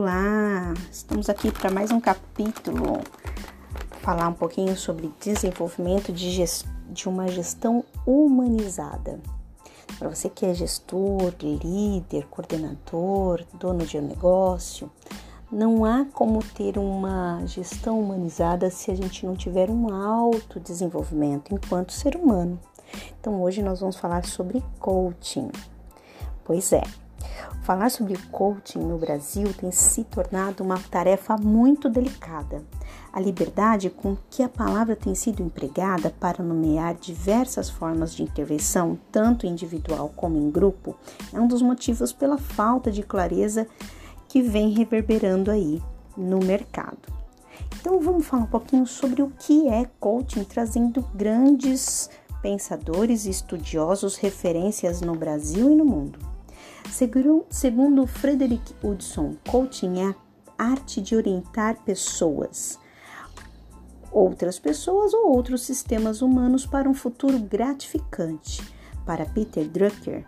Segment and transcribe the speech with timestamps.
[0.00, 3.00] Olá, estamos aqui para mais um capítulo,
[4.00, 6.44] falar um pouquinho sobre desenvolvimento de,
[6.88, 9.18] de uma gestão humanizada.
[9.98, 14.88] Para você que é gestor, líder, coordenador, dono de um negócio,
[15.50, 21.92] não há como ter uma gestão humanizada se a gente não tiver um autodesenvolvimento enquanto
[21.92, 22.56] ser humano.
[23.18, 25.50] Então hoje nós vamos falar sobre coaching.
[26.44, 26.84] Pois é,
[27.68, 32.62] Falar sobre coaching no Brasil tem se tornado uma tarefa muito delicada.
[33.12, 38.98] A liberdade com que a palavra tem sido empregada para nomear diversas formas de intervenção,
[39.12, 40.96] tanto individual como em grupo,
[41.30, 43.66] é um dos motivos pela falta de clareza
[44.28, 45.82] que vem reverberando aí
[46.16, 47.12] no mercado.
[47.78, 52.08] Então vamos falar um pouquinho sobre o que é coaching, trazendo grandes
[52.40, 56.37] pensadores e estudiosos referências no Brasil e no mundo.
[56.90, 60.14] Segundo Frederick Hudson, coaching é
[60.58, 62.78] a arte de orientar pessoas,
[64.10, 68.62] outras pessoas ou outros sistemas humanos para um futuro gratificante.
[69.06, 70.26] Para Peter Drucker,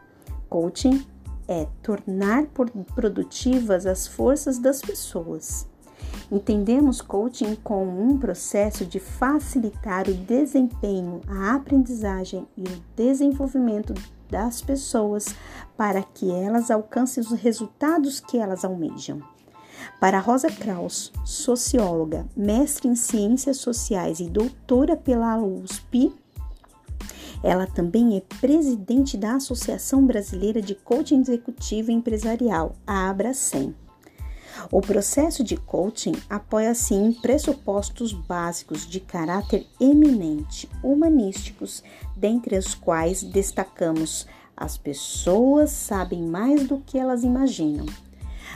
[0.48, 1.04] coaching
[1.48, 2.46] é tornar
[2.94, 5.66] produtivas as forças das pessoas.
[6.30, 13.92] Entendemos coaching como um processo de facilitar o desempenho, a aprendizagem e o desenvolvimento
[14.30, 15.34] das pessoas
[15.76, 19.22] para que elas alcancem os resultados que elas almejam.
[19.98, 26.12] Para Rosa Kraus, socióloga, mestre em ciências sociais e doutora pela USP,
[27.42, 33.74] ela também é presidente da Associação Brasileira de Coaching Executivo Empresarial, a Abracem.
[34.70, 41.82] O processo de coaching apoia-se em pressupostos básicos de caráter eminente, humanísticos,
[42.16, 47.86] dentre os quais destacamos as pessoas sabem mais do que elas imaginam.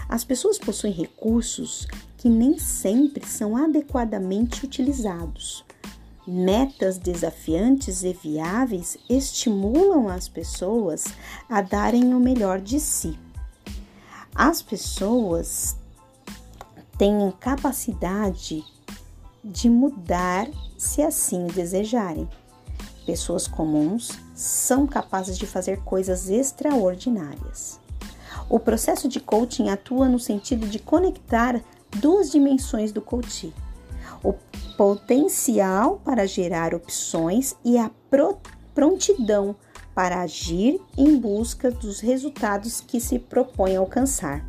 [0.07, 1.87] As pessoas possuem recursos
[2.19, 5.65] que nem sempre são adequadamente utilizados.
[6.27, 11.05] Metas desafiantes e viáveis estimulam as pessoas
[11.49, 13.19] a darem o melhor de si.
[14.35, 15.77] As pessoas
[16.99, 18.65] têm capacidade
[19.43, 22.29] de mudar se assim desejarem.
[23.05, 27.79] Pessoas comuns são capazes de fazer coisas extraordinárias.
[28.49, 31.63] O processo de coaching atua no sentido de conectar
[31.97, 33.53] duas dimensões do coaching:
[34.23, 34.35] o
[34.77, 37.91] potencial para gerar opções e a
[38.75, 39.55] prontidão
[39.95, 44.45] para agir em busca dos resultados que se propõe alcançar.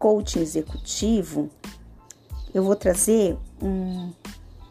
[0.00, 1.48] Coaching executivo,
[2.52, 4.10] eu vou trazer um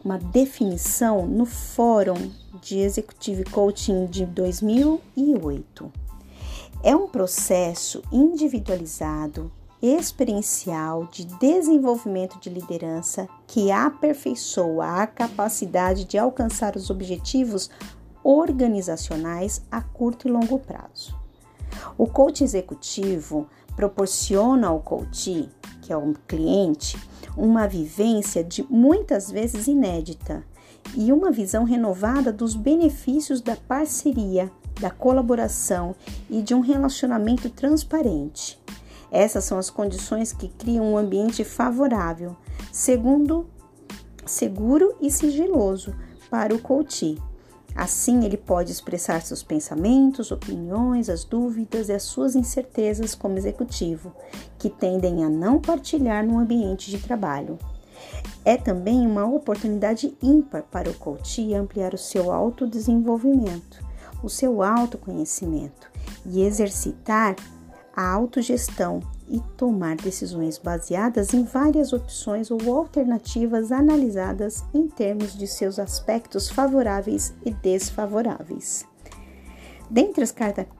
[0.04, 2.30] uma definição no Fórum
[2.60, 5.92] de Executive Coaching de 2008.
[6.82, 9.52] É um processo individualizado,
[9.82, 17.70] experiencial de desenvolvimento de liderança que aperfeiçoa a capacidade de alcançar os objetivos
[18.22, 21.18] organizacionais a curto e longo prazo.
[21.96, 23.46] O coach executivo
[23.80, 25.48] proporciona ao coach,
[25.80, 26.98] que é o cliente,
[27.34, 30.44] uma vivência de muitas vezes inédita
[30.94, 35.94] e uma visão renovada dos benefícios da parceria, da colaboração
[36.28, 38.60] e de um relacionamento transparente.
[39.10, 42.36] Essas são as condições que criam um ambiente favorável,
[42.70, 43.48] segundo
[44.26, 45.94] seguro e sigiloso
[46.28, 47.16] para o coach,
[47.74, 54.12] Assim, ele pode expressar seus pensamentos, opiniões, as dúvidas e as suas incertezas como executivo,
[54.58, 57.58] que tendem a não partilhar no ambiente de trabalho.
[58.44, 63.84] É também uma oportunidade ímpar para o coach ampliar o seu autodesenvolvimento,
[64.22, 65.90] o seu autoconhecimento
[66.26, 67.36] e exercitar
[67.94, 75.46] a autogestão e tomar decisões baseadas em várias opções ou alternativas analisadas em termos de
[75.46, 78.84] seus aspectos favoráveis e desfavoráveis.
[79.88, 80.34] Dentre as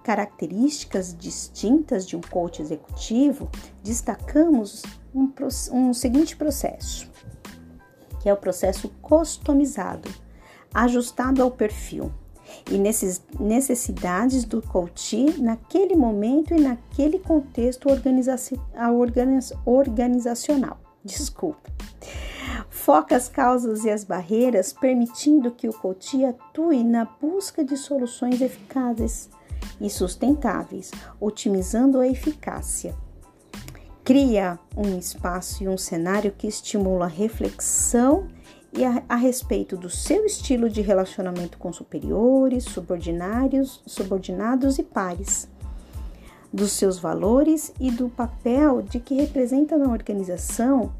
[0.05, 3.49] características distintas de um coach executivo,
[3.83, 4.83] destacamos
[5.15, 5.33] um,
[5.73, 7.11] um seguinte processo,
[8.21, 10.09] que é o processo customizado,
[10.73, 12.13] ajustado ao perfil
[12.71, 12.79] e
[13.39, 18.37] necessidades do coach naquele momento e naquele contexto organiza
[19.65, 20.79] organizacional.
[21.05, 21.71] Desculpa.
[22.69, 28.41] Foca as causas e as barreiras, permitindo que o coach atue na busca de soluções
[28.41, 29.29] eficazes
[29.81, 32.95] e sustentáveis, otimizando a eficácia.
[34.05, 38.29] Cria um espaço e um cenário que estimula a reflexão
[38.73, 45.49] e a, a, respeito do seu estilo de relacionamento com superiores, subordinados, subordinados e pares.
[46.53, 50.93] dos seus valores e do papel de que representa na organização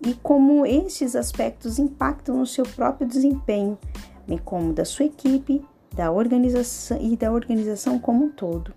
[0.00, 3.78] e como estes aspectos impactam no seu próprio desempenho,
[4.26, 5.64] bem como da sua equipe,
[5.94, 8.74] da organização e da organização como um todo.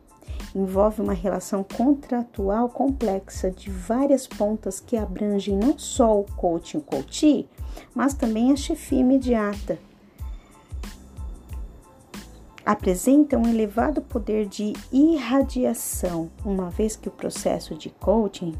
[0.55, 7.49] Envolve uma relação contratual complexa de várias pontas que abrangem não só o coaching, coachee,
[7.93, 9.79] mas também a chefia imediata,
[12.65, 18.53] apresenta um elevado poder de irradiação, uma vez que o processo de coaching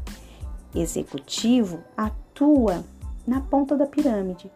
[0.74, 2.82] executivo atua
[3.26, 4.50] na ponta da pirâmide,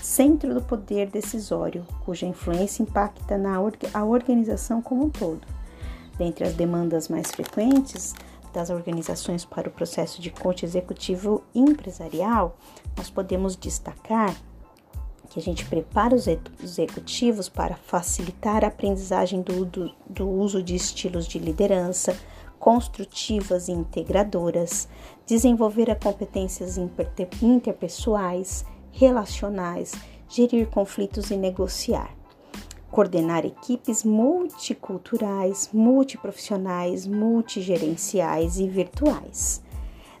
[0.00, 3.56] centro do poder decisório, cuja influência impacta na
[3.92, 5.46] a organização como um todo.
[6.16, 8.14] Dentre as demandas mais frequentes
[8.52, 12.56] das organizações para o processo de coaching executivo empresarial,
[12.96, 14.34] nós podemos destacar
[15.30, 16.26] que a gente prepara os
[16.62, 22.14] executivos para facilitar a aprendizagem do, do, do uso de estilos de liderança
[22.58, 24.86] construtivas e integradoras,
[25.26, 26.78] desenvolver as competências
[27.42, 29.92] interpessoais, relacionais,
[30.28, 32.14] gerir conflitos e negociar,
[32.92, 39.62] coordenar equipes multiculturais, multiprofissionais, multigerenciais e virtuais,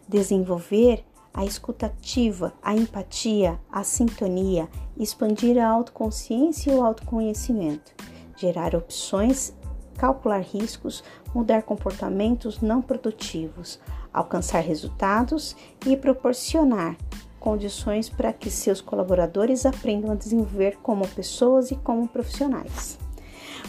[0.08, 1.04] desenvolver
[1.34, 7.92] a escutativa, a empatia, a sintonia, expandir a autoconsciência e o autoconhecimento,
[8.36, 9.52] gerar opções,
[9.98, 11.04] calcular riscos,
[11.34, 13.78] mudar comportamentos não produtivos,
[14.10, 15.54] alcançar resultados
[15.86, 16.96] e proporcionar
[17.42, 22.96] condições para que seus colaboradores aprendam a desenvolver como pessoas e como profissionais.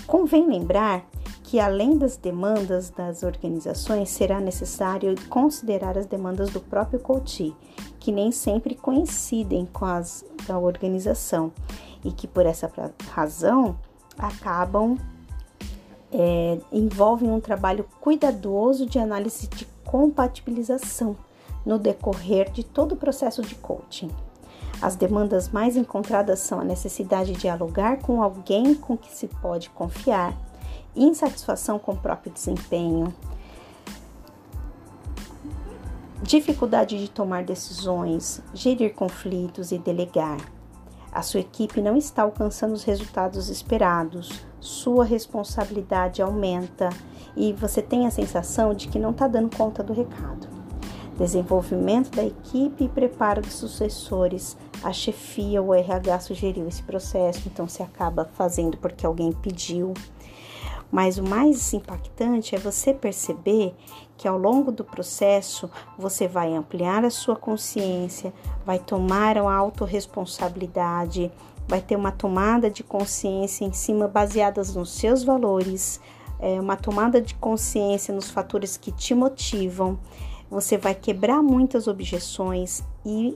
[0.06, 1.04] Convém lembrar
[1.44, 7.52] que, além das demandas das organizações, será necessário considerar as demandas do próprio coach,
[8.00, 11.52] que nem sempre coincidem com as da organização
[12.06, 12.72] e que, por essa
[13.10, 13.76] razão,
[14.16, 15.00] acabam
[16.12, 21.18] é, envolvem um trabalho cuidadoso de análise de compatibilização
[21.66, 24.10] no decorrer de todo o processo de coaching.
[24.82, 29.70] As demandas mais encontradas são a necessidade de dialogar com alguém com que se pode
[29.70, 30.36] confiar,
[30.96, 33.14] insatisfação com o próprio desempenho,
[36.22, 40.38] dificuldade de tomar decisões, gerir conflitos e delegar.
[41.12, 46.90] A sua equipe não está alcançando os resultados esperados, sua responsabilidade aumenta
[47.36, 50.53] e você tem a sensação de que não está dando conta do recado.
[51.18, 54.58] Desenvolvimento da equipe e preparo dos sucessores.
[54.84, 59.94] A chefia, o RH sugeriu esse processo, então se acaba fazendo porque alguém pediu.
[60.94, 63.74] Mas o mais impactante é você perceber
[64.16, 65.68] que ao longo do processo
[65.98, 68.32] você vai ampliar a sua consciência,
[68.64, 71.32] vai tomar a autorresponsabilidade,
[71.68, 76.00] vai ter uma tomada de consciência em cima baseadas nos seus valores,
[76.40, 79.98] é, uma tomada de consciência nos fatores que te motivam
[80.54, 83.36] você vai quebrar muitas objeções e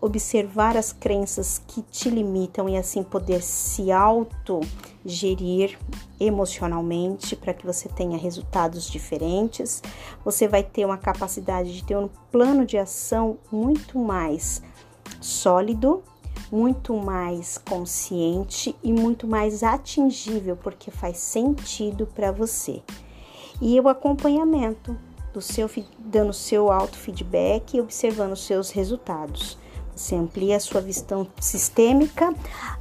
[0.00, 4.58] observar as crenças que te limitam e assim poder se auto
[5.06, 5.78] gerir
[6.18, 9.80] emocionalmente para que você tenha resultados diferentes.
[10.24, 14.60] Você vai ter uma capacidade de ter um plano de ação muito mais
[15.20, 16.02] sólido,
[16.50, 22.82] muito mais consciente e muito mais atingível, porque faz sentido para você.
[23.62, 24.98] E o acompanhamento
[25.32, 29.58] do seu, dando seu auto feedback e observando seus resultados.
[29.94, 32.34] Você amplia a sua visão sistêmica,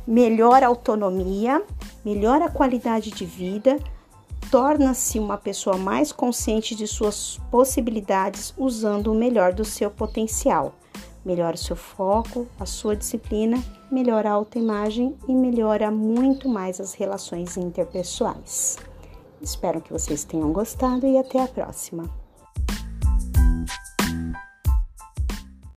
[0.07, 1.61] melhora a autonomia,
[2.03, 3.77] melhora a qualidade de vida,
[4.49, 10.73] torna-se uma pessoa mais consciente de suas possibilidades usando o melhor do seu potencial.
[11.25, 16.93] Melhora o seu foco, a sua disciplina, melhora a autoimagem e melhora muito mais as
[16.93, 18.77] relações interpessoais.
[19.41, 22.18] Espero que vocês tenham gostado e até a próxima.